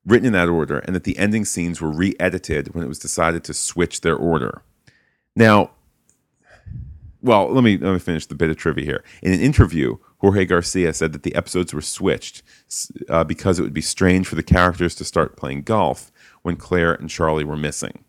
[0.10, 3.00] written in that order, and that the ending scenes were re edited when it was
[3.00, 4.64] decided to switch their order.
[5.36, 5.72] Now,
[7.22, 9.04] well, let me let me finish the bit of trivia here.
[9.22, 12.44] In an interview, Jorge Garcia said that the episodes were switched
[13.10, 16.94] uh, because it would be strange for the characters to start playing golf when Claire
[16.94, 18.04] and Charlie were missing.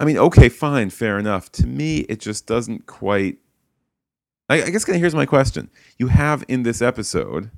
[0.00, 1.52] I mean, okay, fine, fair enough.
[1.52, 3.38] To me, it just doesn't quite.
[4.48, 7.50] I, I guess kind of here's my question: You have in this episode,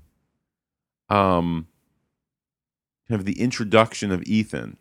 [1.08, 1.68] um,
[3.08, 4.76] kind of the introduction of Ethan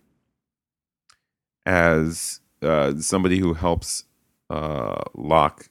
[1.66, 4.06] as uh, somebody who helps
[4.50, 5.70] uh, Locke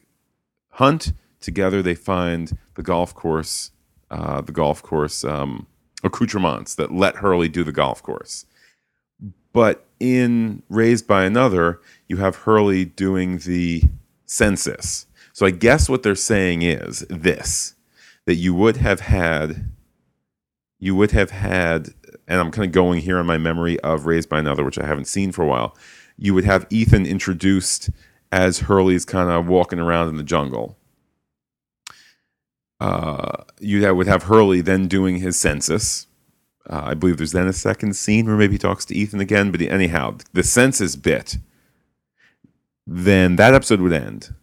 [0.71, 1.13] hunt.
[1.41, 3.73] Together, they find the golf course,
[4.11, 5.67] uh, the golf course um,
[6.05, 8.47] accoutrements that let Hurley do the golf course.
[9.53, 13.83] But in Raised by Another, you have Hurley doing the
[14.25, 15.07] census.
[15.33, 17.75] So I guess what they're saying is this
[18.25, 19.69] that you would have had,
[20.79, 21.93] you would have had,
[22.33, 24.87] and I'm kind of going here on my memory of Raised by Another, which I
[24.87, 25.76] haven't seen for a while.
[26.16, 27.91] You would have Ethan introduced
[28.33, 30.78] as Hurley's kind of walking around in the jungle.
[32.80, 36.07] Uh, you would have Hurley then doing his census.
[36.70, 39.51] Uh, I believe there's then a second scene where maybe he talks to Ethan again.
[39.51, 41.37] But anyhow, the census bit,
[42.87, 44.35] then that episode would end.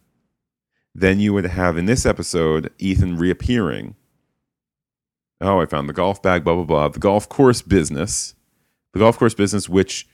[0.94, 3.96] Then you would have in this episode Ethan reappearing.
[5.40, 6.88] Oh, I found the golf bag, blah, blah, blah.
[6.88, 8.34] The golf course business.
[8.92, 10.06] The golf course business, which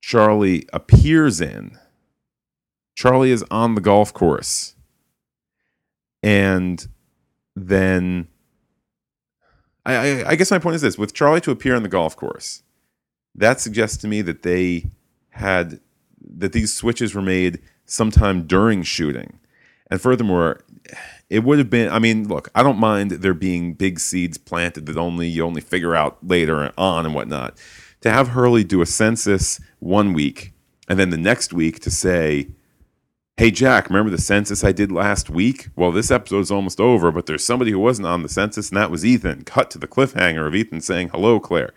[0.00, 1.78] Charlie appears in.
[2.94, 4.74] Charlie is on the golf course.
[6.22, 6.86] And
[7.56, 8.28] then
[9.84, 12.16] I, I, I, guess my point is this with Charlie to appear on the golf
[12.16, 12.62] course,
[13.34, 14.86] that suggests to me that they
[15.30, 15.80] had
[16.36, 19.38] that these switches were made sometime during shooting.
[19.90, 20.60] And furthermore,
[21.30, 24.86] it would have been I mean, look, I don't mind there being big seeds planted
[24.86, 27.56] that only you only figure out later on and whatnot.
[28.02, 30.52] To have Hurley do a census one week
[30.90, 32.48] and then the next week to say,
[33.36, 35.68] Hey, Jack, remember the census I did last week?
[35.76, 38.76] Well, this episode is almost over, but there's somebody who wasn't on the census, and
[38.76, 39.44] that was Ethan.
[39.44, 41.72] Cut to the cliffhanger of Ethan saying, Hello, Claire.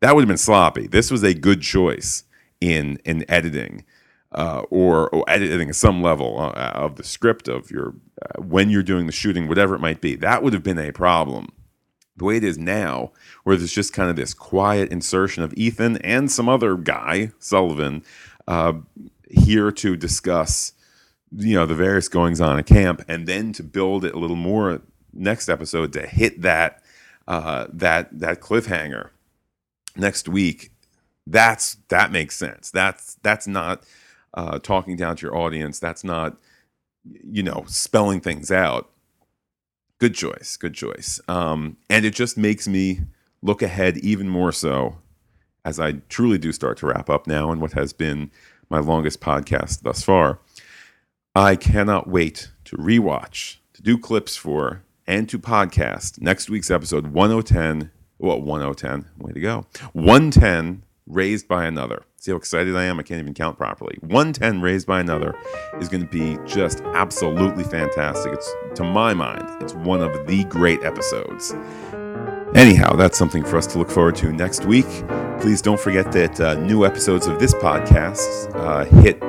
[0.00, 0.86] That would have been sloppy.
[0.86, 2.24] This was a good choice
[2.60, 3.84] in, in editing.
[4.32, 8.68] Uh, or, or, editing at some level uh, of the script of your uh, when
[8.68, 11.48] you're doing the shooting, whatever it might be, that would have been a problem.
[12.16, 13.12] The way it is now,
[13.44, 18.02] where there's just kind of this quiet insertion of Ethan and some other guy, Sullivan,
[18.48, 18.74] uh,
[19.30, 20.72] here to discuss
[21.34, 24.36] you know the various goings on at camp, and then to build it a little
[24.36, 26.82] more next episode to hit that
[27.28, 29.10] uh, that that cliffhanger
[29.96, 30.72] next week.
[31.26, 32.70] That's that makes sense.
[32.70, 33.82] That's that's not
[34.36, 35.78] uh, talking down to your audience.
[35.78, 36.36] That's not
[37.04, 38.90] you know spelling things out.
[39.98, 40.56] Good choice.
[40.56, 41.20] Good choice.
[41.26, 43.00] Um, and it just makes me
[43.42, 44.98] look ahead even more so
[45.64, 48.30] as I truly do start to wrap up now in what has been
[48.70, 50.38] my longest podcast thus far.
[51.34, 57.08] I cannot wait to rewatch, to do clips for, and to podcast next week's episode
[57.08, 57.90] 1010.
[58.18, 59.66] Well, 1010, way to go.
[59.92, 62.04] 110 raised by another.
[62.26, 62.98] See how excited I am?
[62.98, 63.98] I can't even count properly.
[64.00, 65.38] 110 raised by another
[65.78, 68.32] is going to be just absolutely fantastic.
[68.32, 71.54] It's to my mind, it's one of the great episodes.
[72.56, 74.88] Anyhow, that's something for us to look forward to next week.
[75.40, 79.22] Please don't forget that uh, new episodes of this podcast uh, hit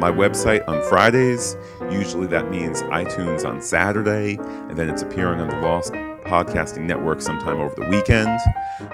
[0.00, 1.56] my website on Fridays.
[1.90, 5.92] Usually that means iTunes on Saturday, and then it's appearing on the Lost
[6.24, 8.38] Podcasting Network sometime over the weekend.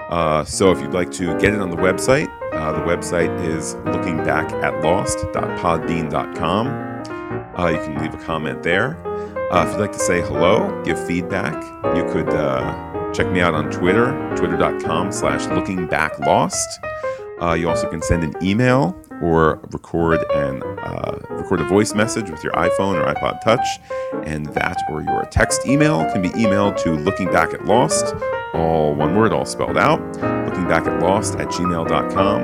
[0.09, 2.27] Uh, so if you'd like to get it on the website,
[2.57, 6.67] uh, the website is looking back at lost.podbean.com.
[7.57, 8.97] Uh, you can leave a comment there.
[9.51, 11.55] Uh, if you'd like to say hello, give feedback,
[11.95, 16.79] you could uh, check me out on Twitter, twitter.com slash looking back lost.
[17.41, 22.29] Uh, you also can send an email or record and uh, record a voice message
[22.29, 23.65] with your iPhone or iPod Touch,
[24.25, 28.15] and that or your text email can be emailed to looking back at lost,
[28.53, 29.99] all one word, all spelled out,
[30.65, 32.41] back at lost at gmail.com.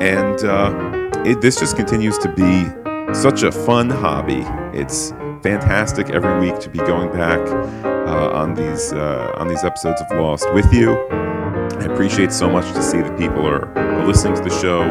[0.00, 2.66] And uh, it, this just continues to be
[3.14, 4.42] such a fun hobby.
[4.78, 5.10] It's
[5.42, 7.40] fantastic every week to be going back
[7.84, 10.92] uh, on these uh, on these episodes of Lost with you.
[10.92, 14.82] I appreciate so much to see that people are, are listening to the show,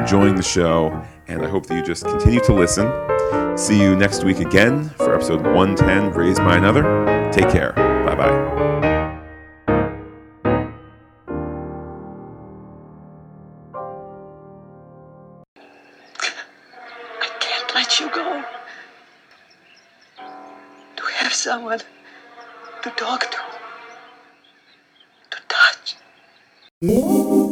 [0.00, 2.86] enjoying the show, and I hope that you just continue to listen.
[3.56, 6.82] See you next week again for episode 110 Raised by Another.
[7.32, 7.85] Take care.
[22.86, 23.38] To talk to,
[25.30, 25.96] to touch.
[26.80, 27.45] Hmm?